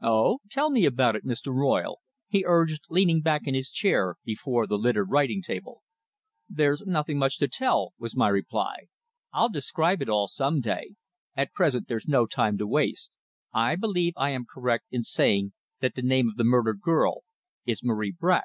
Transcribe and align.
"Oh! 0.00 0.38
tell 0.48 0.70
me 0.70 0.84
about 0.86 1.16
it, 1.16 1.24
Mr. 1.26 1.52
Royle," 1.52 1.98
he 2.28 2.44
urged, 2.46 2.82
leaning 2.88 3.20
back 3.20 3.48
in 3.48 3.54
his 3.54 3.68
chair 3.72 4.14
before 4.22 4.64
the 4.64 4.78
littered 4.78 5.10
writing 5.10 5.42
table. 5.42 5.82
"There's 6.48 6.86
nothing 6.86 7.18
much 7.18 7.38
to 7.38 7.48
tell," 7.48 7.92
was 7.98 8.14
my 8.16 8.28
reply. 8.28 8.86
"I'll 9.32 9.48
describe 9.48 10.00
it 10.02 10.08
all 10.08 10.28
some 10.28 10.60
day. 10.60 10.94
At 11.34 11.52
present 11.52 11.88
there's 11.88 12.06
no 12.06 12.26
time 12.26 12.56
to 12.58 12.66
waste. 12.68 13.18
I 13.52 13.74
believe 13.74 14.12
I 14.16 14.30
am 14.30 14.44
correct 14.48 14.84
in 14.92 15.02
saying 15.02 15.52
that 15.80 15.96
the 15.96 16.00
name 16.02 16.28
of 16.28 16.36
the 16.36 16.44
murdered 16.44 16.80
girl 16.80 17.24
is 17.64 17.82
Marie 17.82 18.12
Bracq." 18.12 18.44